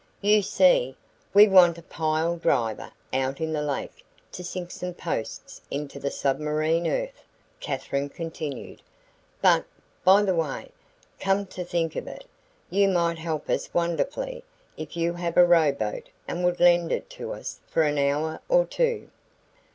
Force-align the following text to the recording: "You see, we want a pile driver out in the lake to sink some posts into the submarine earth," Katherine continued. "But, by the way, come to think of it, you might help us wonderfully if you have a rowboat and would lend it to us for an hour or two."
"You 0.21 0.41
see, 0.41 0.95
we 1.31 1.47
want 1.47 1.77
a 1.77 1.83
pile 1.83 2.35
driver 2.35 2.91
out 3.13 3.39
in 3.39 3.53
the 3.53 3.61
lake 3.61 4.03
to 4.31 4.43
sink 4.43 4.71
some 4.71 4.95
posts 4.95 5.61
into 5.69 5.99
the 5.99 6.09
submarine 6.09 6.87
earth," 6.87 7.21
Katherine 7.59 8.09
continued. 8.09 8.81
"But, 9.43 9.65
by 10.03 10.23
the 10.23 10.33
way, 10.33 10.71
come 11.19 11.45
to 11.45 11.63
think 11.63 11.95
of 11.95 12.07
it, 12.07 12.25
you 12.71 12.87
might 12.87 13.19
help 13.19 13.47
us 13.47 13.71
wonderfully 13.75 14.43
if 14.75 14.97
you 14.97 15.13
have 15.13 15.37
a 15.37 15.45
rowboat 15.45 16.09
and 16.27 16.43
would 16.43 16.59
lend 16.59 16.91
it 16.91 17.07
to 17.11 17.33
us 17.33 17.59
for 17.67 17.83
an 17.83 17.99
hour 17.99 18.41
or 18.49 18.65
two." 18.65 19.07